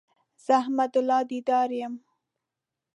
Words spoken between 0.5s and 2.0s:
احمد الله ديدار يم